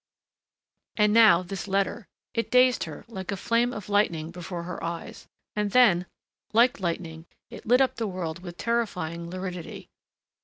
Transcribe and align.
And 0.97 1.13
now 1.13 1.43
this 1.43 1.67
letter. 1.67 2.07
It 2.33 2.49
dazed 2.49 2.85
her, 2.85 3.05
like 3.07 3.31
a 3.31 3.37
flame 3.37 3.71
of 3.71 3.87
lightning 3.87 4.31
before 4.31 4.63
her 4.63 4.83
eyes, 4.83 5.27
and 5.55 5.69
then, 5.69 6.07
like 6.53 6.79
lightning, 6.79 7.27
it 7.51 7.67
lit 7.67 7.81
up 7.81 7.97
the 7.97 8.07
world 8.07 8.39
with 8.39 8.57
terrifying 8.57 9.29
luridity. 9.29 9.89